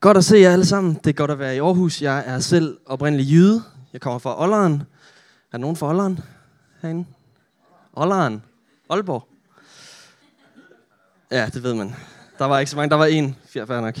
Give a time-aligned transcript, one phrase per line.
[0.00, 0.94] Godt at se jer alle sammen.
[0.94, 2.02] Det er godt at være i Aarhus.
[2.02, 3.62] Jeg er selv oprindelig jyde.
[3.92, 4.72] Jeg kommer fra Olleren.
[4.72, 4.78] Er
[5.52, 6.20] der nogen fra Olleren
[6.82, 7.04] herinde?
[7.92, 8.42] Olleren.
[8.90, 9.28] Aalborg.
[11.30, 11.94] Ja, det ved man.
[12.38, 12.90] Der var ikke så mange.
[12.90, 13.36] Der var en.
[13.46, 13.98] Fair nok.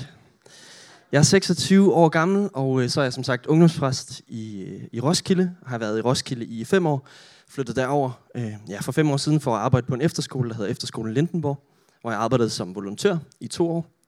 [1.12, 4.82] Jeg er 26 år gammel, og øh, så er jeg som sagt ungdomspræst i, øh,
[4.92, 5.42] i Roskilde.
[5.42, 7.08] Jeg har været i Roskilde i fem år.
[7.48, 10.54] Flyttet derover øh, ja, for fem år siden for at arbejde på en efterskole, der
[10.54, 11.62] hedder Efterskolen Lindenborg,
[12.00, 13.99] hvor jeg arbejdede som volontør i to år.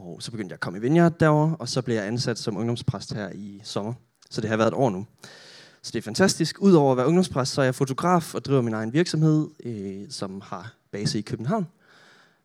[0.00, 2.56] Og så begyndte jeg at komme i Vineyard derovre, og så blev jeg ansat som
[2.56, 3.92] ungdomspræst her i sommer.
[4.30, 5.06] Så det har været et år nu.
[5.82, 6.56] Så det er fantastisk.
[6.60, 10.42] Udover at være ungdomspræst, så er jeg fotograf og driver min egen virksomhed, øh, som
[10.44, 11.66] har base i København.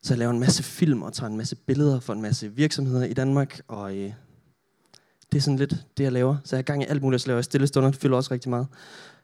[0.03, 3.05] Så jeg laver en masse film og tager en masse billeder for en masse virksomheder
[3.05, 3.59] i Danmark.
[3.67, 4.11] Og øh,
[5.31, 6.37] det er sådan lidt det, jeg laver.
[6.43, 7.21] Så jeg er gang i alt muligt.
[7.21, 7.91] Så laver jeg stille stunder.
[7.91, 8.67] Det fylder også rigtig meget.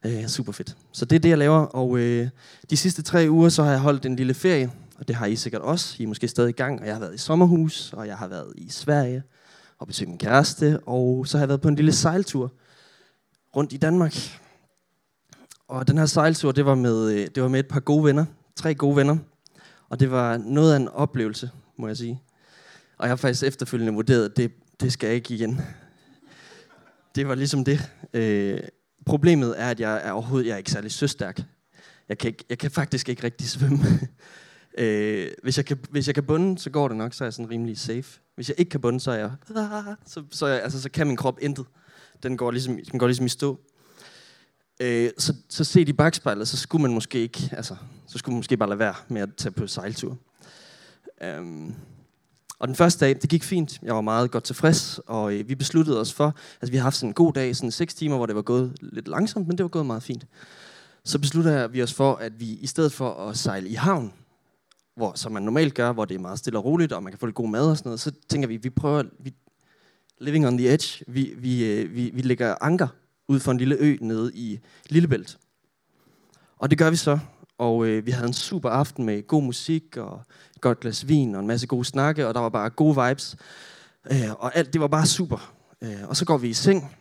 [0.05, 0.77] Øh, super fedt.
[0.91, 1.59] Så det er det, jeg laver.
[1.59, 2.29] Og øh,
[2.70, 5.35] de sidste tre uger, så har jeg holdt en lille ferie og det har I
[5.35, 5.95] sikkert også.
[5.99, 8.27] I er måske stadig i gang, og jeg har været i sommerhus, og jeg har
[8.27, 9.23] været i Sverige
[9.79, 12.51] og besøgt min kæreste, og så har jeg været på en lille sejltur
[13.55, 14.15] rundt i Danmark.
[15.67, 18.26] Og den her sejltur, det var med, øh, det var med et par gode venner,
[18.55, 19.17] tre gode venner,
[19.89, 22.21] og det var noget af en oplevelse, må jeg sige.
[22.98, 25.61] Og jeg har faktisk efterfølgende vurderet, at det, det skal jeg ikke igen.
[27.15, 27.91] Det var ligesom det.
[28.13, 28.59] Øh,
[29.05, 31.41] problemet er, at jeg er overhovedet jeg er ikke særlig søstærk.
[32.09, 33.79] Jeg kan, ikke, jeg kan faktisk ikke rigtig svømme.
[34.77, 37.33] Øh, hvis, jeg kan, hvis jeg kan bunde, så går det nok, så er jeg
[37.33, 38.19] sådan rimelig safe.
[38.35, 39.31] Hvis jeg ikke kan bunde, så er jeg,
[40.05, 41.65] så, så, jeg, altså, så kan min krop intet.
[42.23, 43.59] Den går ligesom, den går ligesom i stå.
[44.79, 47.75] Øh, så, så set i bagspejlet, så skulle man måske ikke, altså,
[48.07, 50.17] så skulle man måske bare lade være med at tage på sejltur.
[51.23, 51.75] Øhm,
[52.59, 53.79] og den første dag, det gik fint.
[53.83, 56.95] Jeg var meget godt tilfreds, og øh, vi besluttede os for, altså vi har haft
[56.95, 59.63] sådan en god dag, sådan 6 timer, hvor det var gået lidt langsomt, men det
[59.63, 60.25] var gået meget fint.
[61.03, 64.13] Så besluttede vi os for, at vi i stedet for at sejle i havn,
[64.95, 67.19] hvor, som man normalt gør, hvor det er meget stille og roligt, og man kan
[67.19, 69.33] få lidt god mad og sådan noget, så tænker vi, vi prøver, vi,
[70.17, 72.88] living on the edge, vi, vi, øh, vi, vi lægger anker
[73.28, 75.38] ud for en lille ø nede i Lillebælt.
[76.57, 77.19] Og det gør vi så,
[77.57, 80.21] og øh, vi havde en super aften med god musik, og
[80.55, 83.35] et godt glas vin, og en masse gode snakke, og der var bare gode vibes.
[84.11, 85.53] Øh, og alt, det var bare super.
[85.81, 86.97] Øh, og så går vi i seng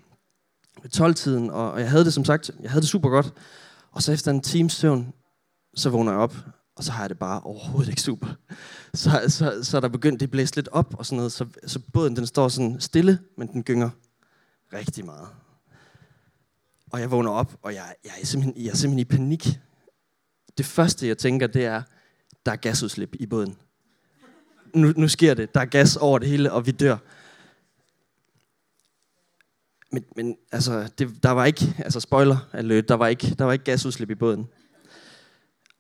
[0.82, 3.32] ved 12-tiden, og, og jeg havde det som sagt, jeg havde det super godt.
[3.92, 5.12] Og så efter en times søvn,
[5.75, 6.34] så vågner jeg op,
[6.80, 8.26] og så har jeg det bare overhovedet ikke super.
[8.94, 11.80] Så, så, så er der begyndt, det blæst lidt op og sådan noget, så, så
[11.92, 13.91] båden den står sådan stille, men den gynger
[14.72, 15.28] rigtig meget.
[16.91, 19.60] Og jeg vågner op, og jeg, jeg, er simpelthen, jeg er simpelthen i panik.
[20.58, 21.82] Det første, jeg tænker, det er,
[22.46, 23.56] der er gasudslip i båden.
[24.74, 25.54] Nu, nu sker det.
[25.54, 26.97] Der er gas over det hele, og vi dør.
[29.92, 33.52] Men, men altså, det, der var ikke, altså spoiler alert, der var ikke, der var
[33.52, 34.48] ikke gasudslip i båden.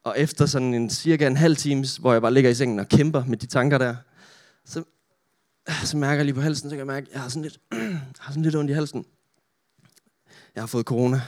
[0.04, 2.88] Og efter sådan en cirka en halv time, hvor jeg bare ligger i sengen og
[2.88, 3.96] kæmper med de tanker der,
[4.64, 4.84] så,
[5.84, 7.58] så mærker jeg lige på halsen, så kan jeg mærke, at jeg har sådan lidt,
[8.20, 9.04] har sådan lidt ondt i halsen.
[10.54, 11.22] Jeg har fået corona.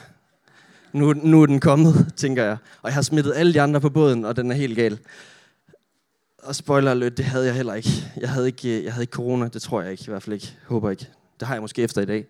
[0.93, 2.57] Nu, nu er den kommet, tænker jeg.
[2.83, 4.99] Og jeg har smittet alle de andre på båden, og den er helt gal.
[6.43, 7.91] Og spoiler alert, det havde jeg heller ikke.
[8.17, 10.57] Jeg havde ikke, jeg havde ikke corona, det tror jeg ikke, i hvert fald ikke.
[10.67, 11.09] Håber ikke.
[11.41, 12.27] Det har jeg måske efter i dag.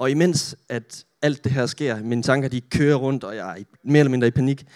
[0.00, 3.64] Og imens at alt det her sker, mine tanker de kører rundt, og jeg er
[3.84, 4.66] mere eller mindre i panik,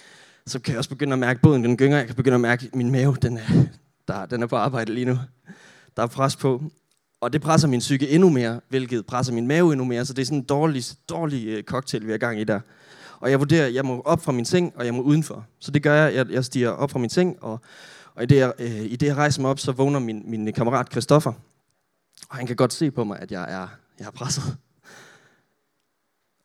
[0.47, 2.67] så kan jeg også begynde at mærke, båden den gynger, jeg kan begynde at mærke,
[2.67, 3.65] at min mave den er,
[4.09, 5.19] der, den er på arbejde lige nu.
[5.97, 6.63] Der er pres på.
[7.21, 10.05] Og det presser min psyke endnu mere, hvilket presser min mave endnu mere.
[10.05, 12.61] Så det er sådan en dårlig, dårlig øh, cocktail, vi er gang i der.
[13.21, 15.47] Og jeg vurderer, at jeg må op fra min seng, og jeg må udenfor.
[15.59, 16.15] Så det gør jeg.
[16.15, 17.61] Jeg, jeg stiger op fra min seng, og,
[18.15, 20.53] og i, det, jeg, øh, i det, jeg rejser mig op, så vågner min, min
[20.53, 21.33] kammerat Christoffer.
[22.29, 23.69] Og han kan godt se på mig, at jeg er,
[23.99, 24.57] jeg er presset.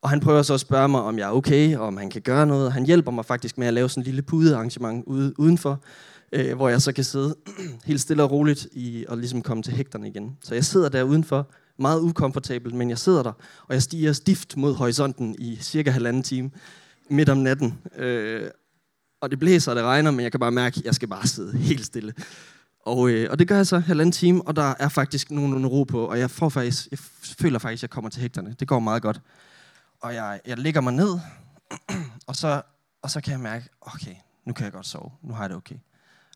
[0.02, 2.22] Og han prøver så at spørge mig, om jeg er okay, og om han kan
[2.22, 2.72] gøre noget.
[2.72, 5.84] Han hjælper mig faktisk med at lave sådan en lille pudearrangement ude, udenfor,
[6.34, 7.36] øh, hvor jeg så kan sidde
[7.86, 10.38] helt stille og roligt i, og ligesom komme til hægterne igen.
[10.42, 13.32] Så jeg sidder der udenfor, meget ukomfortabelt, men jeg sidder der,
[13.68, 16.52] og jeg stiger stift mod horisonten i cirka halvanden time
[17.10, 17.78] midt om natten.
[17.98, 18.50] Øh,
[19.22, 21.28] og det blæser, og det regner, men jeg kan bare mærke, at jeg skal bare
[21.28, 22.14] sidde helt stille.
[22.86, 25.84] Og, øh, og det gør jeg så halvanden time, og der er faktisk nogen ro
[25.84, 28.56] på, og jeg, får faktisk, jeg føler faktisk, at jeg kommer til hægterne.
[28.60, 29.22] Det går meget godt
[30.02, 31.20] og jeg, jeg ligger mig ned,
[32.28, 32.62] og så,
[33.02, 34.16] og så kan jeg mærke, okay,
[34.46, 35.12] nu kan jeg godt sove.
[35.22, 35.76] Nu har jeg det okay.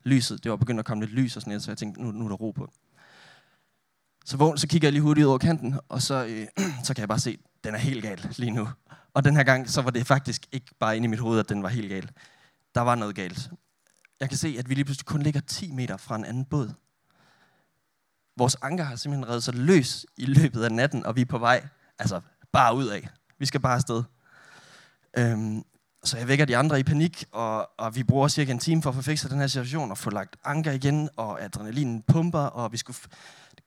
[0.04, 2.10] Lyset, det var begyndt at komme lidt lys og sådan noget, så jeg tænkte, nu,
[2.10, 2.70] nu er der ro på.
[4.24, 7.08] Så, vågn, så kigger jeg lige hurtigt over kanten, og så, øh, så kan jeg
[7.08, 8.68] bare se, den er helt gal lige nu.
[9.14, 11.48] Og den her gang, så var det faktisk ikke bare inde i mit hoved, at
[11.48, 12.10] den var helt gal.
[12.74, 13.50] Der var noget galt.
[14.20, 16.72] Jeg kan se, at vi lige pludselig kun ligger 10 meter fra en anden båd.
[18.36, 21.38] Vores anker har simpelthen reddet sig løs i løbet af natten, og vi er på
[21.38, 21.68] vej,
[21.98, 22.20] altså
[22.52, 23.08] bare ud af.
[23.44, 24.02] Vi skal bare afsted.
[25.18, 25.64] Øhm,
[26.04, 28.90] Så jeg vækker de andre i panik, og, og vi bruger cirka en time for
[28.90, 32.72] at få fikset den her situation, og få lagt anker igen, og adrenalinen pumper, og
[32.72, 32.96] vi skulle...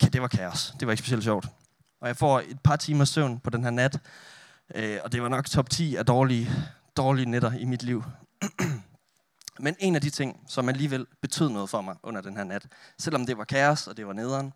[0.02, 0.74] Det var kaos.
[0.80, 1.48] Det var ikke specielt sjovt.
[2.02, 4.00] Og jeg får et par timer søvn på den her nat,
[4.76, 6.50] øh, og det var nok top 10 af dårlige,
[6.98, 8.04] dårlige nætter i mit liv.
[9.66, 12.68] Men en af de ting, som alligevel betød noget for mig under den her nat,
[13.00, 14.54] selvom det var kaos, og det var nederen,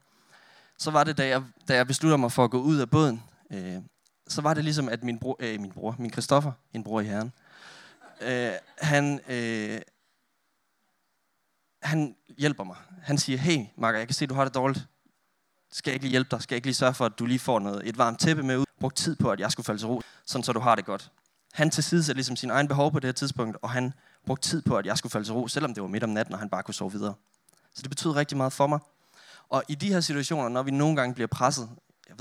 [0.77, 3.23] så var det, da jeg, da jeg besluttede mig for at gå ud af båden,
[3.51, 3.81] øh,
[4.27, 7.05] så var det ligesom, at min bror, øh, min bror, min Christoffer, en bror i
[7.05, 7.33] herren,
[8.21, 9.81] øh, han, øh,
[11.81, 12.75] han hjælper mig.
[13.03, 14.87] Han siger, hey Marker, jeg kan se, du har det dårligt.
[15.71, 16.41] Skal jeg ikke lige hjælpe dig?
[16.41, 18.57] Skal jeg ikke lige sørge for, at du lige får noget, et varmt tæppe med
[18.57, 18.65] ud?
[18.79, 21.11] Brug tid på, at jeg skulle falde til ro, sådan så du har det godt.
[21.53, 23.93] Han til side ligesom sin egen behov på det her tidspunkt, og han
[24.25, 26.33] brugte tid på, at jeg skulle falde til ro, selvom det var midt om natten,
[26.33, 27.13] og han bare kunne sove videre.
[27.75, 28.79] Så det betød rigtig meget for mig.
[29.49, 31.69] Og i de her situationer, når vi nogle gange bliver presset,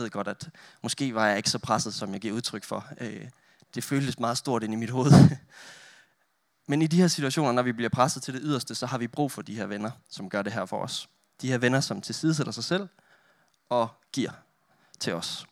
[0.01, 0.49] ved godt, at
[0.83, 2.87] måske var jeg ikke så presset, som jeg giver udtryk for.
[3.01, 3.29] Øh,
[3.75, 5.13] det føltes meget stort ind i mit hoved.
[6.69, 9.07] Men i de her situationer, når vi bliver presset til det yderste, så har vi
[9.07, 11.09] brug for de her venner, som gør det her for os.
[11.43, 12.89] De her venner, som tilsidesætter sig selv
[13.69, 14.31] og giver
[15.01, 15.47] til os.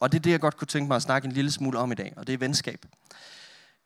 [0.00, 1.92] Og det er det, jeg godt kunne tænke mig at snakke en lille smule om
[1.92, 2.86] i dag, og det er venskab.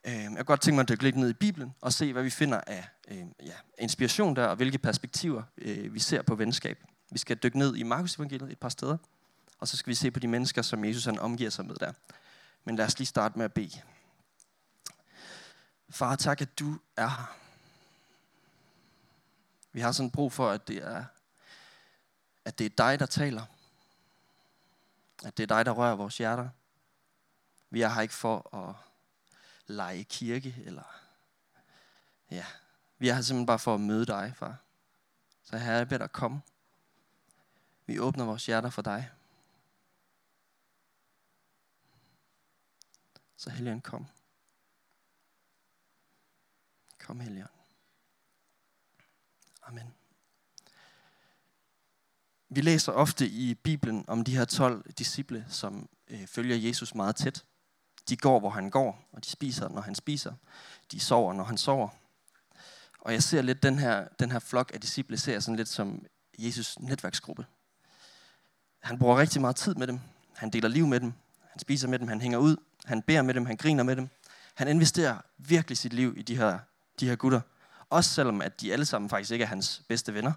[0.06, 2.22] Øh, jeg kunne godt tænke mig at dykke lidt ned i Bibelen og se, hvad
[2.22, 5.42] vi finder af øh, ja, inspiration der, og hvilke perspektiver
[5.90, 6.78] vi ser på venskab.
[7.10, 8.96] Vi skal dykke ned i Markus evangeliet et par steder,
[9.58, 11.92] og så skal vi se på de mennesker, som Jesus han omgiver sig med der.
[12.64, 13.82] Men lad os lige starte med at bede.
[15.90, 17.36] Far, tak, at du er her.
[19.72, 21.04] Vi har sådan brug for, at det er,
[22.44, 23.46] at det er dig, der taler.
[25.24, 26.48] At det er dig, der rører vores hjerter.
[27.70, 28.74] Vi er her ikke for at
[29.66, 30.82] lege kirke, eller
[32.30, 32.46] ja,
[32.98, 34.56] vi er her simpelthen bare for at møde dig, far.
[35.44, 36.42] Så her jeg beder dig komme.
[37.86, 39.10] Vi åbner vores hjerter for dig.
[43.36, 44.06] Så Helligånd, kom.
[46.98, 47.50] Kom, Helligånd.
[49.62, 49.94] Amen.
[52.48, 57.16] Vi læser ofte i Bibelen om de her 12 disciple, som øh, følger Jesus meget
[57.16, 57.44] tæt.
[58.08, 60.34] De går, hvor han går, og de spiser, når han spiser.
[60.92, 61.88] De sover, når han sover.
[63.00, 65.68] Og jeg ser lidt den her, den her flok af disciple, ser jeg sådan lidt
[65.68, 66.06] som
[66.38, 67.46] Jesus netværksgruppe.
[68.82, 70.00] Han bruger rigtig meget tid med dem.
[70.36, 71.12] Han deler liv med dem.
[71.40, 72.08] Han spiser med dem.
[72.08, 72.56] Han hænger ud.
[72.84, 73.46] Han beder med dem.
[73.46, 74.08] Han griner med dem.
[74.54, 76.58] Han investerer virkelig sit liv i de her,
[77.00, 77.40] de her gutter.
[77.90, 80.32] Også selvom at de alle sammen faktisk ikke er hans bedste venner.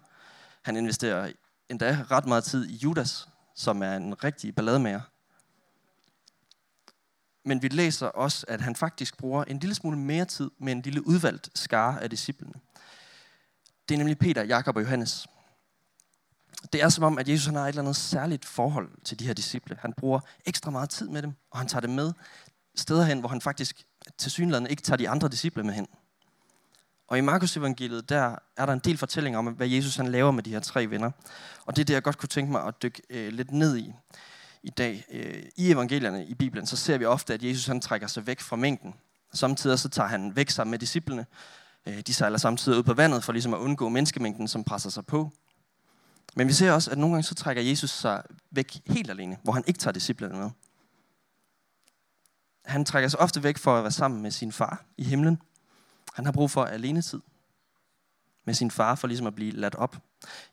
[0.61, 1.31] Han investerer
[1.69, 5.01] endda ret meget tid i Judas, som er en rigtig ballademager.
[7.45, 10.81] Men vi læser også, at han faktisk bruger en lille smule mere tid med en
[10.81, 12.53] lille udvalgt skare af disciplene.
[13.89, 15.27] Det er nemlig Peter, Jakob og Johannes.
[16.73, 19.27] Det er som om, at Jesus han har et eller andet særligt forhold til de
[19.27, 19.77] her disciple.
[19.81, 22.13] Han bruger ekstra meget tid med dem, og han tager dem med
[22.75, 23.83] steder hen, hvor han faktisk
[24.17, 25.87] til synligheden ikke tager de andre disciple med hen.
[27.07, 30.31] Og i Markus evangeliet, der er der en del fortællinger om, hvad Jesus han laver
[30.31, 31.11] med de her tre venner.
[31.65, 33.93] Og det er det, jeg godt kunne tænke mig at dykke øh, lidt ned i
[34.63, 35.05] i dag.
[35.11, 38.39] Øh, I evangelierne i Bibelen, så ser vi ofte, at Jesus han trækker sig væk
[38.39, 38.93] fra mængden.
[39.33, 41.25] Samtidig så tager han væk sammen med disciplene.
[41.85, 45.05] Øh, de sejler samtidig ud på vandet for ligesom at undgå menneskemængden, som presser sig
[45.05, 45.31] på.
[46.37, 49.53] Men vi ser også, at nogle gange så trækker Jesus sig væk helt alene, hvor
[49.53, 50.49] han ikke tager disciplene med.
[52.65, 55.41] Han trækker sig ofte væk for at være sammen med sin far i himlen.
[56.13, 57.21] Han har brug for alene tid
[58.45, 59.97] med sin far, for ligesom at blive ladt op.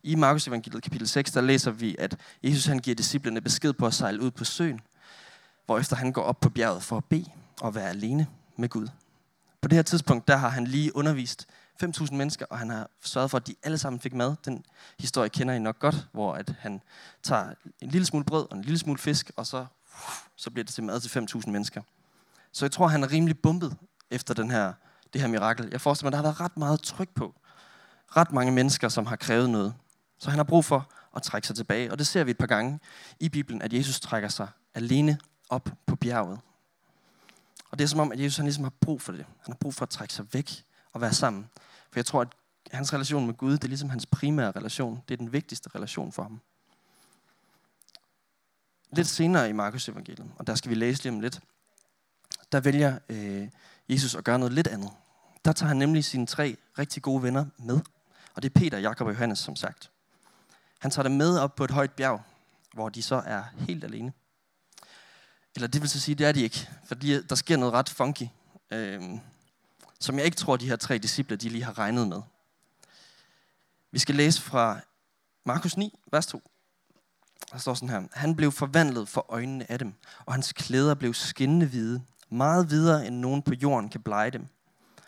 [0.02, 3.86] I Markus evangeliet kapitel 6, der læser vi, at Jesus han giver disciplene besked på
[3.86, 4.80] at sejle ud på søen,
[5.66, 7.30] hvorefter han går op på bjerget for at bede
[7.60, 8.88] og være alene med Gud.
[9.60, 11.46] På det her tidspunkt, der har han lige undervist
[11.82, 14.36] 5.000 mennesker, og han har sørget for, at de alle sammen fik mad.
[14.44, 14.64] Den
[14.98, 16.80] historie kender I nok godt, hvor at han
[17.22, 19.66] tager en lille smule brød og en lille smule fisk, og så,
[20.36, 21.82] så bliver det til mad til 5.000 mennesker.
[22.52, 23.76] Så jeg tror, han er rimelig bumpet
[24.10, 24.72] efter den her,
[25.12, 25.68] det her mirakel.
[25.72, 27.34] Jeg forestiller mig, der har været ret meget tryk på.
[28.16, 29.74] Ret mange mennesker, som har krævet noget.
[30.18, 31.92] Så han har brug for at trække sig tilbage.
[31.92, 32.80] Og det ser vi et par gange
[33.20, 36.40] i Bibelen, at Jesus trækker sig alene op på bjerget.
[37.70, 39.20] Og det er som om, at Jesus han ligesom har brug for det.
[39.20, 41.50] Han har brug for at trække sig væk og være sammen.
[41.90, 42.28] For jeg tror, at
[42.70, 45.02] hans relation med Gud, det er ligesom hans primære relation.
[45.08, 46.40] Det er den vigtigste relation for ham.
[48.92, 51.40] Lidt senere i Markus evangeliet, og der skal vi læse lige om lidt,
[52.52, 53.48] der vælger øh,
[53.88, 54.90] Jesus at gøre noget lidt andet.
[55.44, 57.80] Der tager han nemlig sine tre rigtig gode venner med.
[58.34, 59.90] Og det er Peter, Jakob og Johannes, som sagt.
[60.78, 62.22] Han tager dem med op på et højt bjerg,
[62.72, 64.12] hvor de så er helt alene.
[65.54, 68.26] Eller det vil så sige, det er de ikke, for der sker noget ret funky,
[68.70, 69.02] øh,
[70.04, 72.22] som jeg ikke tror, de her tre disciple de lige har regnet med.
[73.92, 74.80] Vi skal læse fra
[75.46, 76.42] Markus 9, vers 2.
[77.52, 78.02] Der står sådan her.
[78.12, 79.94] Han blev forvandlet for øjnene af dem,
[80.26, 84.46] og hans klæder blev skinnende hvide, meget videre end nogen på jorden kan blege dem.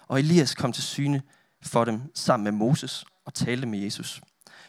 [0.09, 1.23] Og Elias kom til syne
[1.62, 4.21] for dem sammen med Moses og talte med Jesus.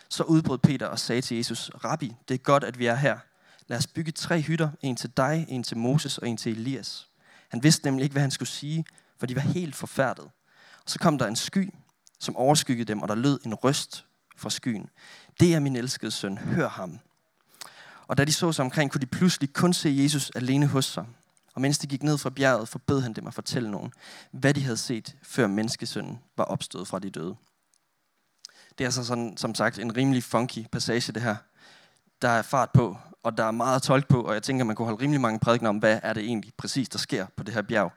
[0.09, 3.17] Så udbrød Peter og sagde til Jesus, Rabbi, det er godt, at vi er her.
[3.67, 7.07] Lad os bygge tre hytter, en til dig, en til Moses og en til Elias.
[7.49, 8.85] Han vidste nemlig ikke, hvad han skulle sige,
[9.19, 10.25] for de var helt forfærdet.
[10.83, 11.73] Og så kom der en sky,
[12.19, 14.05] som overskyggede dem, og der lød en røst
[14.37, 14.89] fra skyen.
[15.39, 16.99] Det er min elskede søn, hør ham.
[18.07, 21.05] Og da de så sig omkring, kunne de pludselig kun se Jesus alene hos sig.
[21.53, 23.93] Og mens de gik ned fra bjerget, forbød han dem at fortælle nogen,
[24.31, 27.35] hvad de havde set, før menneskesønnen var opstået fra de døde.
[28.77, 31.35] Det er altså sådan, som sagt en rimelig funky passage, det her.
[32.21, 34.75] Der er fart på, og der er meget at tolke på, og jeg tænker, man
[34.75, 37.53] kunne holde rimelig mange prædikener om, hvad er det egentlig præcis, der sker på det
[37.53, 37.93] her bjerg.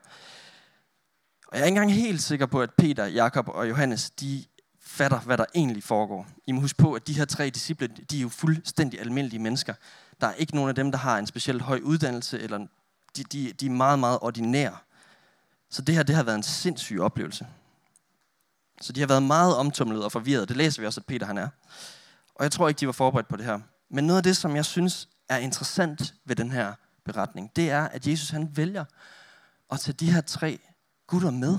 [1.51, 4.45] Og jeg er ikke engang helt sikker på, at Peter, Jakob og Johannes, de
[4.81, 6.27] fatter, hvad der egentlig foregår.
[6.47, 9.75] I må huske på, at de her tre disciple, de er jo fuldstændig almindelige mennesker.
[10.21, 12.59] Der er ikke nogen af dem, der har en specielt høj uddannelse, eller
[13.17, 14.77] de, de, de er meget, meget ordinære.
[15.71, 17.47] Så det her, det har været en sindssyg oplevelse.
[18.81, 20.49] Så de har været meget omtumlet og forvirret.
[20.49, 21.49] Det læser vi også, at Peter han er.
[22.35, 23.59] Og jeg tror ikke, de var forberedt på det her.
[23.91, 26.73] Men noget af det, som jeg synes er interessant ved den her
[27.05, 28.85] beretning, det er, at Jesus han vælger
[29.73, 30.61] at tage de her tre
[31.11, 31.59] gutter med.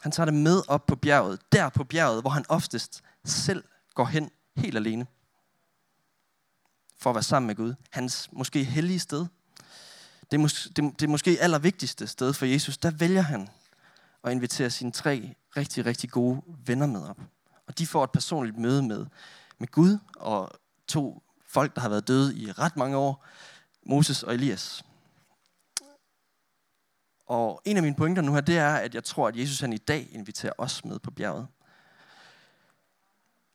[0.00, 4.04] Han tager det med op på bjerget, der på bjerget, hvor han oftest selv går
[4.04, 5.06] hen helt alene.
[6.98, 7.74] For at være sammen med Gud.
[7.90, 9.26] Hans måske hellige sted.
[10.30, 12.78] Det er, mås- det, det er måske allervigtigste sted for Jesus.
[12.78, 13.48] Der vælger han
[14.24, 17.20] at invitere sine tre rigtig, rigtig gode venner med op.
[17.66, 19.06] Og de får et personligt møde med,
[19.58, 20.52] med Gud og
[20.86, 23.26] to folk, der har været døde i ret mange år.
[23.86, 24.84] Moses og Elias.
[27.26, 29.72] Og en af mine pointer nu her, det er, at jeg tror, at Jesus han
[29.72, 31.46] i dag inviterer os med på bjerget.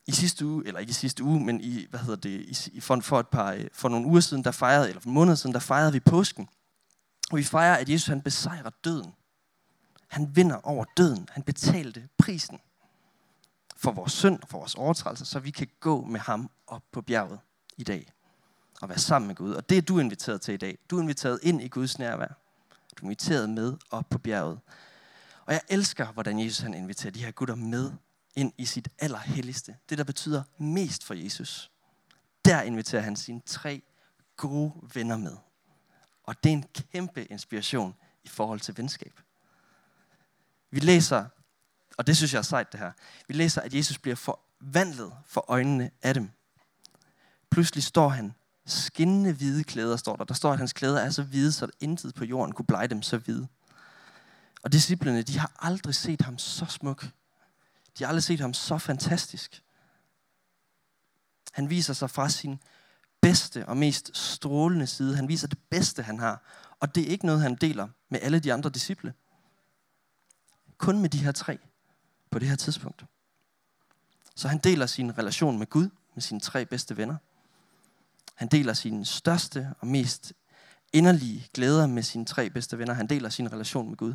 [0.07, 2.99] I sidste uge, eller ikke i sidste uge, men i, hvad hedder det, i, for,
[2.99, 5.59] for, et par, øh, for nogle uger siden, der fejrede, eller for måneder siden, der
[5.59, 6.49] fejrede vi påsken.
[7.31, 9.13] Og vi fejrer, at Jesus han besejrer døden.
[10.07, 11.29] Han vinder over døden.
[11.31, 12.59] Han betalte prisen
[13.75, 17.01] for vores synd og for vores overtrædelser, så vi kan gå med ham op på
[17.01, 17.39] bjerget
[17.77, 18.11] i dag
[18.81, 19.53] og være sammen med Gud.
[19.53, 20.77] Og det er du inviteret til i dag.
[20.89, 22.46] Du er inviteret ind i Guds nærvær.
[22.97, 24.59] Du er inviteret med op på bjerget.
[25.45, 27.91] Og jeg elsker, hvordan Jesus han inviterer de her gutter med
[28.35, 29.77] ind i sit allerhelligste.
[29.89, 31.71] Det, der betyder mest for Jesus.
[32.45, 33.81] Der inviterer han sine tre
[34.35, 35.37] gode venner med.
[36.23, 39.19] Og det er en kæmpe inspiration i forhold til venskab.
[40.71, 41.25] Vi læser,
[41.97, 42.91] og det synes jeg er sejt det her,
[43.27, 46.29] vi læser, at Jesus bliver forvandlet for øjnene af dem.
[47.49, 48.35] Pludselig står han
[48.67, 50.23] skinnende hvide klæder, står der.
[50.23, 53.01] Der står, at hans klæder er så hvide, så intet på jorden kunne blege dem
[53.01, 53.47] så hvide.
[54.63, 57.03] Og disciplene, de har aldrig set ham så smuk.
[57.97, 59.63] De har aldrig set ham så fantastisk.
[61.51, 62.59] Han viser sig fra sin
[63.21, 65.15] bedste og mest strålende side.
[65.15, 66.41] Han viser det bedste, han har.
[66.79, 69.13] Og det er ikke noget, han deler med alle de andre disciple.
[70.77, 71.59] Kun med de her tre
[72.31, 73.05] på det her tidspunkt.
[74.35, 77.15] Så han deler sin relation med Gud, med sine tre bedste venner.
[78.37, 80.33] Han deler sine største og mest
[80.93, 82.93] inderlige glæder med sine tre bedste venner.
[82.93, 84.13] Han deler sin relation med Gud.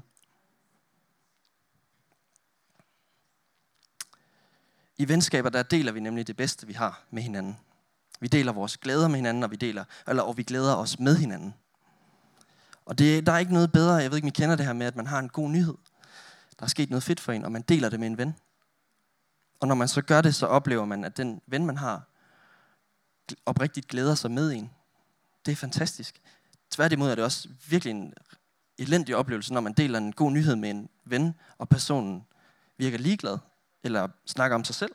[4.99, 7.57] I venskaber, der deler vi nemlig det bedste, vi har med hinanden.
[8.21, 11.17] Vi deler vores glæder med hinanden, og vi, deler, eller, og vi glæder os med
[11.17, 11.55] hinanden.
[12.85, 14.73] Og det, der er ikke noget bedre, jeg ved ikke, om I kender det her
[14.73, 15.75] med, at man har en god nyhed.
[16.59, 18.35] Der er sket noget fedt for en, og man deler det med en ven.
[19.61, 22.12] Og når man så gør det, så oplever man, at den ven, man har,
[23.47, 24.71] oprigtigt glæder sig med en.
[25.47, 26.21] Det er fantastisk.
[26.71, 28.14] Tværtimod er det også virkelig en
[28.79, 32.25] elendig oplevelse, når man deler en god nyhed med en ven, og personen
[32.79, 33.38] virker ligeglad,
[33.83, 34.93] eller snakker om sig selv.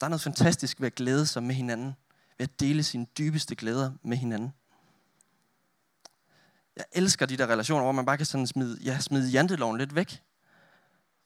[0.00, 1.94] Der er noget fantastisk ved at glæde sig med hinanden,
[2.38, 4.52] ved at dele sine dybeste glæder med hinanden.
[6.76, 9.94] Jeg elsker de der relationer, hvor man bare kan sådan smide, ja, smide janteloven lidt
[9.94, 10.22] væk.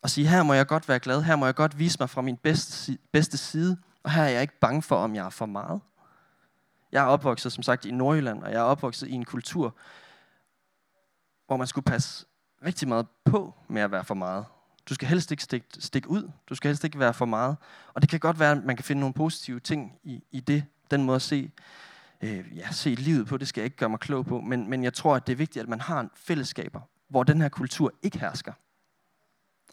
[0.02, 2.22] Og sige, her må jeg godt være glad, her må jeg godt vise mig fra
[2.22, 5.46] min bedste, bedste side, og her er jeg ikke bange for, om jeg er for
[5.46, 5.80] meget.
[6.96, 9.74] Jeg er opvokset, som sagt, i Nordjylland, og jeg er opvokset i en kultur,
[11.46, 12.26] hvor man skulle passe
[12.64, 14.44] rigtig meget på med at være for meget.
[14.88, 16.30] Du skal helst ikke stikke, stik ud.
[16.48, 17.56] Du skal helst ikke være for meget.
[17.94, 20.64] Og det kan godt være, at man kan finde nogle positive ting i, i det,
[20.90, 21.50] den måde at se,
[22.20, 23.36] øh, ja, se livet på.
[23.36, 24.40] Det skal jeg ikke gøre mig klog på.
[24.40, 27.40] Men, men jeg tror, at det er vigtigt, at man har en fællesskaber, hvor den
[27.40, 28.52] her kultur ikke hersker.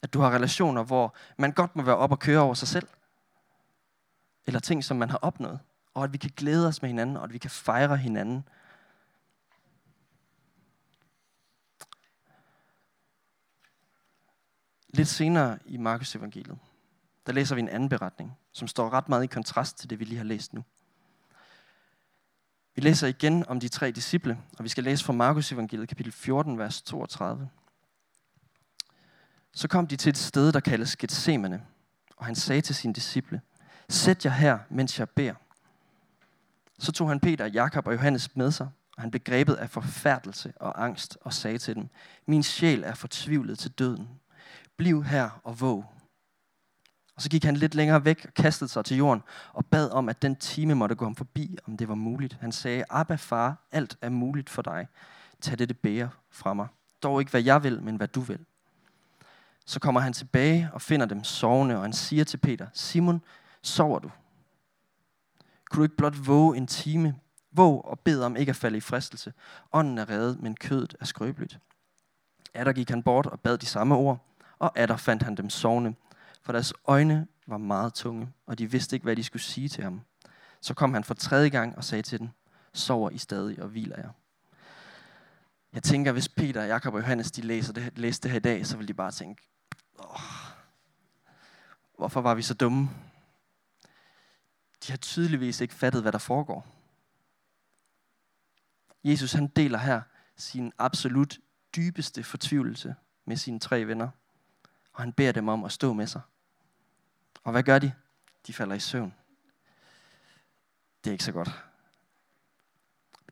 [0.04, 2.88] At du har relationer, hvor man godt må være op og køre over sig selv.
[4.48, 5.60] Eller ting, som man har opnået
[5.94, 8.48] og at vi kan glæde os med hinanden, og at vi kan fejre hinanden.
[14.88, 16.58] Lidt senere i Markus evangeliet,
[17.26, 20.06] der læser vi en anden beretning, som står ret meget i kontrast til det, vi
[20.06, 20.64] lige har læst nu.
[22.76, 26.12] Vi læser igen om de tre disciple, og vi skal læse fra Markus evangeliet kapitel
[26.12, 27.50] 14, vers 32.
[29.52, 31.66] Så kom de til et sted, der kaldes Gethsemane,
[32.18, 33.42] og han sagde til sine disciple,
[33.90, 35.34] Sæt jer her, mens jeg beder.
[36.80, 40.54] Så tog han Peter, Jakob og Johannes med sig, og han blev grebet af forfærdelse
[40.60, 41.90] og angst og sagde til dem,
[42.26, 44.10] Min sjæl er fortvivlet til døden.
[44.78, 45.86] Bliv her og våg.
[47.16, 50.10] Og så gik han lidt længere væk og kastede sig til jorden og bad om,
[50.10, 52.38] at den time måtte gå ham forbi, om det var muligt.
[52.42, 54.88] Han sagde, Abba far, alt er muligt for dig.
[55.42, 56.68] Tag dette bære fra mig.
[57.04, 58.40] Dog ikke hvad jeg vil, men hvad du vil.
[59.66, 63.22] Så kommer han tilbage og finder dem sovende, og han siger til Peter, Simon,
[63.62, 64.12] sover du?
[65.74, 67.16] Kunne du ikke blot våge en time?
[67.52, 69.34] Våg og bed om ikke at falde i fristelse.
[69.72, 71.60] Ånden er reddet, men kødet er skrøbeligt.
[72.54, 74.26] Adder gik han bort og bad de samme ord,
[74.60, 75.94] og Adder fandt han dem sovende,
[76.44, 79.84] for deres øjne var meget tunge, og de vidste ikke, hvad de skulle sige til
[79.84, 80.02] ham.
[80.62, 82.30] Så kom han for tredje gang og sagde til dem,
[82.74, 84.10] sover I stadig og hviler jer.
[85.74, 88.68] Jeg tænker, hvis Peter, Jakob og Johannes de læser det, læste det her i dag,
[88.68, 89.50] så vil de bare tænke,
[90.00, 90.20] Åh,
[91.98, 92.90] hvorfor var vi så dumme?
[94.84, 96.68] De har tydeligvis ikke fattet, hvad der foregår.
[99.04, 100.02] Jesus han deler her
[100.38, 101.40] sin absolut
[101.76, 104.10] dybeste fortvivlelse med sine tre venner.
[104.94, 106.22] Og han beder dem om at stå med sig.
[107.44, 107.94] Og hvad gør de?
[108.48, 109.14] De falder i søvn.
[111.04, 111.64] Det er ikke så godt.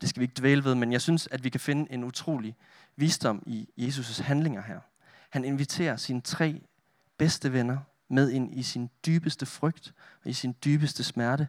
[0.00, 2.56] Det skal vi ikke dvæle ved, men jeg synes, at vi kan finde en utrolig
[2.96, 4.80] visdom i Jesus' handlinger her.
[5.30, 6.62] Han inviterer sine tre
[7.16, 7.78] bedste venner
[8.12, 11.48] med ind i sin dybeste frygt og i sin dybeste smerte.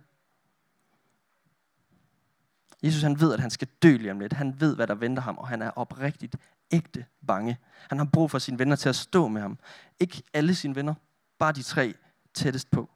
[2.83, 4.33] Jesus han ved, at han skal dø lige om lidt.
[4.33, 6.35] Han ved, hvad der venter ham, og han er oprigtigt
[6.71, 7.57] ægte bange.
[7.89, 9.57] Han har brug for sine venner til at stå med ham.
[9.99, 10.93] Ikke alle sine venner,
[11.39, 11.93] bare de tre
[12.33, 12.89] tættest på.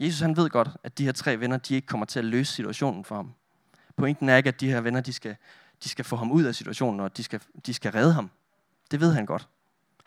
[0.00, 2.52] Jesus han ved godt, at de her tre venner, de ikke kommer til at løse
[2.52, 3.34] situationen for ham.
[3.96, 5.36] Pointen er ikke, at de her venner, de skal,
[5.84, 8.30] de skal få ham ud af situationen, og de skal, de skal redde ham.
[8.90, 9.48] Det ved han godt.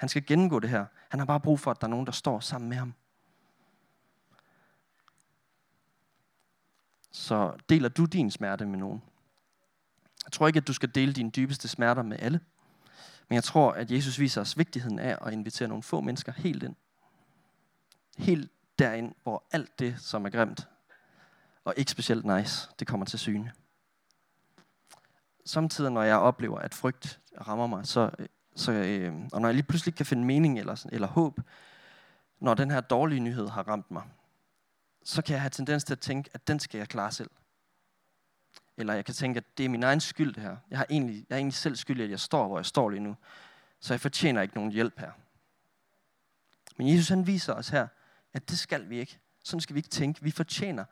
[0.02, 0.86] Han skal gennemgå det her.
[1.10, 2.94] Han har bare brug for, at der er nogen, der står sammen med ham.
[7.12, 9.04] Så deler du din smerte med nogen?
[10.26, 12.40] Jeg tror ikke, at du skal dele dine dybeste smerter med alle.
[13.30, 16.64] Men jeg tror, at Jesus viser os vigtigheden af at invitere nogle få mennesker helt
[16.64, 16.76] ind.
[18.18, 20.68] Helt derind, hvor alt det, som er grimt,
[21.64, 23.52] og ikke specielt nice, det kommer til syne.
[25.46, 29.56] Samtidig, når jeg oplever, at frygt rammer mig, så øh, så, øh, og når jeg
[29.56, 31.40] lige pludselig kan finde mening eller, eller håb,
[32.40, 34.04] når den her dårlige nyhed har ramt mig,
[35.04, 37.30] så kan jeg have tendens til at tænke, at den skal jeg klare selv.
[38.78, 40.58] Eller jeg kan tænke, at det er min egen skyld det her.
[40.70, 42.90] Jeg, har egentlig, jeg er egentlig selv skyld i, at jeg står, hvor jeg står
[42.90, 43.16] lige nu.
[43.80, 45.12] Så jeg fortjener ikke nogen hjælp her.
[46.78, 47.88] Men Jesus han viser os her,
[48.34, 49.20] at det skal vi ikke.
[49.44, 50.24] Sådan skal vi ikke tænke.
[50.24, 50.86] Vi fortjener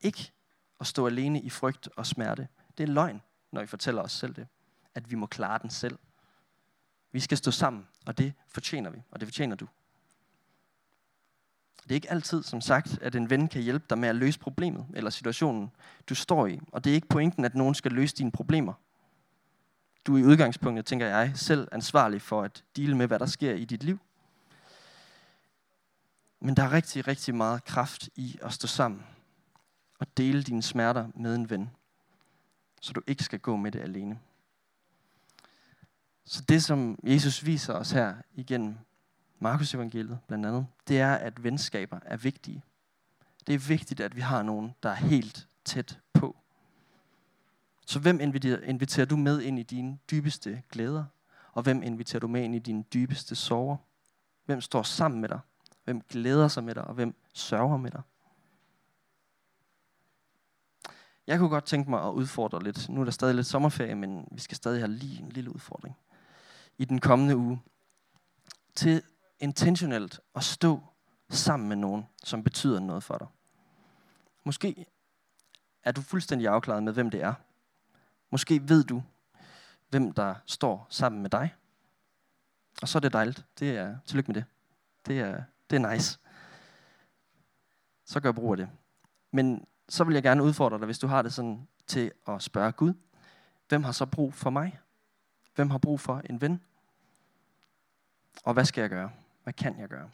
[0.00, 0.32] ikke
[0.80, 2.48] at stå alene i frygt og smerte.
[2.78, 4.46] Det er løgn, når vi fortæller os selv det.
[4.94, 5.98] At vi må klare den selv.
[7.16, 9.68] Vi skal stå sammen, og det fortjener vi, og det fortjener du.
[11.82, 14.38] Det er ikke altid, som sagt, at en ven kan hjælpe dig med at løse
[14.38, 15.70] problemet eller situationen,
[16.08, 16.60] du står i.
[16.72, 18.72] Og det er ikke pointen, at nogen skal løse dine problemer.
[20.06, 23.54] Du er i udgangspunktet, tænker jeg, selv ansvarlig for at dele med, hvad der sker
[23.54, 23.98] i dit liv.
[26.40, 29.06] Men der er rigtig, rigtig meget kraft i at stå sammen
[29.98, 31.70] og dele dine smerter med en ven,
[32.80, 34.18] så du ikke skal gå med det alene.
[36.26, 38.76] Så det, som Jesus viser os her igennem
[39.38, 42.62] Markus evangeliet blandt andet, det er, at venskaber er vigtige.
[43.46, 46.36] Det er vigtigt, at vi har nogen, der er helt tæt på.
[47.86, 51.04] Så hvem inviterer du med ind i dine dybeste glæder?
[51.52, 53.76] Og hvem inviterer du med ind i dine dybeste sorger?
[54.44, 55.40] Hvem står sammen med dig?
[55.84, 56.84] Hvem glæder sig med dig?
[56.84, 58.02] Og hvem sørger med dig?
[61.26, 62.88] Jeg kunne godt tænke mig at udfordre lidt.
[62.88, 65.96] Nu er der stadig lidt sommerferie, men vi skal stadig have lige en lille udfordring
[66.78, 67.62] i den kommende uge,
[68.74, 69.02] til
[69.38, 70.80] intentionelt at stå
[71.28, 73.26] sammen med nogen, som betyder noget for dig.
[74.44, 74.86] Måske
[75.82, 77.34] er du fuldstændig afklaret med, hvem det er.
[78.30, 79.02] Måske ved du,
[79.88, 81.54] hvem der står sammen med dig.
[82.82, 83.44] Og så er det dejligt.
[83.58, 84.44] Det er, tillykke med det.
[85.06, 86.18] Det er, det er nice.
[88.04, 88.68] Så gør brug af det.
[89.32, 92.72] Men så vil jeg gerne udfordre dig, hvis du har det sådan, til at spørge
[92.72, 92.94] Gud,
[93.68, 94.80] hvem har så brug for mig?
[95.56, 96.60] Hvem har brug for en ven?
[98.44, 99.10] Og hvad skal jeg gøre?
[99.42, 100.10] Hvad kan jeg gøre?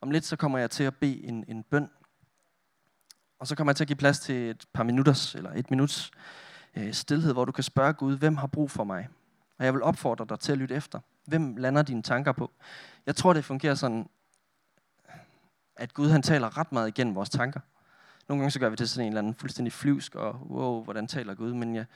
[0.00, 1.90] Om lidt så kommer jeg til at bede en, en bøn.
[3.38, 6.10] Og så kommer jeg til at give plads til et par minutters, eller et minuts
[6.74, 9.08] øh, stillhed, hvor du kan spørge Gud, hvem har brug for mig?
[9.58, 11.00] Og jeg vil opfordre dig til at lytte efter.
[11.24, 12.50] Hvem lander dine tanker på?
[13.06, 14.08] Jeg tror, det fungerer sådan,
[15.76, 17.60] at Gud han taler ret meget igennem vores tanker.
[18.28, 21.06] Nogle gange så gør vi det sådan en eller anden fuldstændig flyvsk, og wow, hvordan
[21.06, 21.54] taler Gud?
[21.54, 21.86] Men jeg,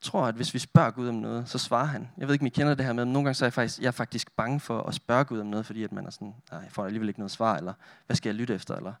[0.00, 2.08] tror, at hvis vi spørger Gud om noget, så svarer han.
[2.18, 3.52] Jeg ved ikke, om I kender det her med, men nogle gange så er jeg
[3.52, 6.10] faktisk, jeg er faktisk bange for at spørge Gud om noget, fordi at man er
[6.10, 7.72] sådan, nej, jeg får alligevel ikke noget svar, eller
[8.06, 8.92] hvad skal jeg lytte efter, eller...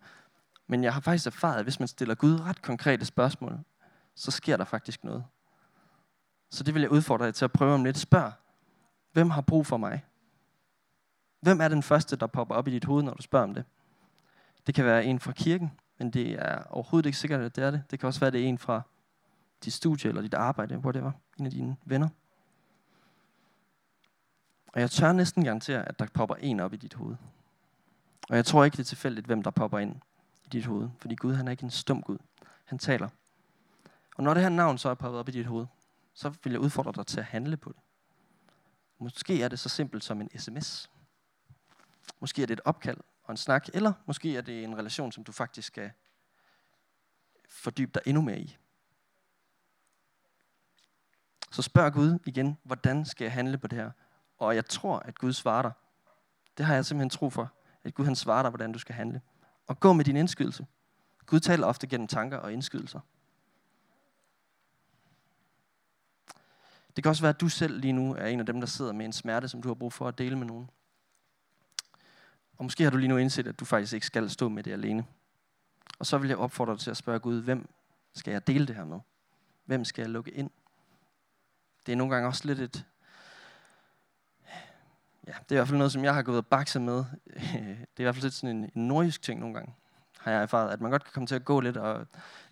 [0.68, 3.58] Men jeg har faktisk erfaret, at hvis man stiller Gud ret konkrete spørgsmål,
[4.14, 5.24] så sker der faktisk noget.
[6.50, 7.98] Så det vil jeg udfordre jer til at prøve om lidt.
[7.98, 8.32] Spørg,
[9.12, 10.04] hvem har brug for mig?
[11.40, 13.64] Hvem er den første, der popper op i dit hoved, når du spørger om det?
[14.66, 17.70] Det kan være en fra kirken, men det er overhovedet ikke sikkert, at det er
[17.70, 17.82] det.
[17.90, 18.82] Det kan også være, at det er en fra
[19.64, 22.08] dit studie eller dit arbejde, hvor det var, en af dine venner.
[24.66, 27.16] Og jeg tør næsten garantere, at der popper en op i dit hoved.
[28.28, 29.96] Og jeg tror ikke, det er tilfældigt, hvem der popper ind
[30.44, 30.88] i dit hoved.
[30.98, 32.18] Fordi Gud, han er ikke en stum Gud.
[32.64, 33.08] Han taler.
[34.16, 35.66] Og når det her navn så er poppet op i dit hoved,
[36.14, 37.80] så vil jeg udfordre dig til at handle på det.
[38.98, 40.90] Måske er det så simpelt som en sms.
[42.20, 45.24] Måske er det et opkald og en snak, eller måske er det en relation, som
[45.24, 45.90] du faktisk skal
[47.48, 48.56] fordybe dig endnu mere i.
[51.50, 53.90] Så spørg Gud igen, hvordan skal jeg handle på det her?
[54.38, 55.72] Og jeg tror, at Gud svarer dig.
[56.58, 57.52] Det har jeg simpelthen tro for,
[57.84, 59.20] at Gud han svarer dig, hvordan du skal handle.
[59.66, 60.66] Og gå med din indskydelse.
[61.26, 63.00] Gud taler ofte gennem tanker og indskydelser.
[66.96, 68.92] Det kan også være, at du selv lige nu er en af dem, der sidder
[68.92, 70.70] med en smerte, som du har brug for at dele med nogen.
[72.58, 74.72] Og måske har du lige nu indset, at du faktisk ikke skal stå med det
[74.72, 75.06] alene.
[75.98, 77.68] Og så vil jeg opfordre dig til at spørge Gud, hvem
[78.14, 79.00] skal jeg dele det her med?
[79.64, 80.50] Hvem skal jeg lukke ind?
[81.86, 82.84] Det er nogle gange også lidt et...
[85.26, 86.94] Ja, det er i hvert fald noget, som jeg har gået og bakset med.
[87.26, 89.74] Det er i hvert fald lidt sådan en, en nordjysk ting nogle gange,
[90.18, 90.70] har jeg erfaret.
[90.70, 92.06] At man godt kan komme til at gå lidt og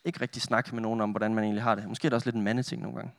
[0.05, 1.89] ikke rigtig snakke med nogen om, hvordan man egentlig har det.
[1.89, 3.13] Måske er det også lidt en mandeting nogle gange.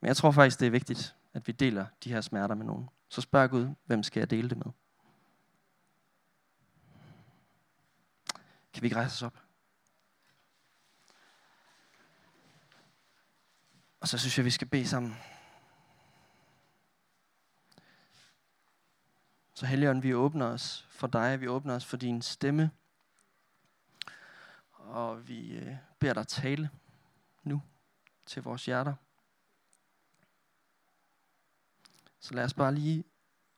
[0.00, 2.88] Men jeg tror faktisk, det er vigtigt, at vi deler de her smerter med nogen.
[3.08, 4.72] Så spørg Gud, hvem skal jeg dele det med?
[8.72, 9.41] Kan vi ikke rejse os op?
[14.02, 15.16] Og så synes jeg, vi skal bede sammen.
[19.54, 22.70] Så Helligånd, vi åbner os for dig, vi åbner os for din stemme.
[24.72, 26.70] Og vi øh, beder dig tale
[27.42, 27.62] nu
[28.26, 28.94] til vores hjerter.
[32.20, 33.04] Så lad os bare lige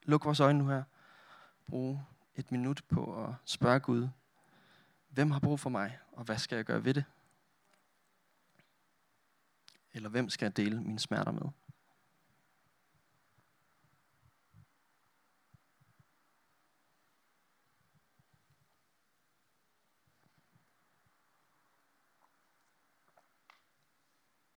[0.03, 0.83] lukke vores øjne nu her.
[1.67, 2.05] Bruge
[2.35, 4.09] et minut på at spørge Gud,
[5.09, 7.05] hvem har brug for mig, og hvad skal jeg gøre ved det?
[9.95, 11.51] Eller hvem skal jeg dele mine smerter med?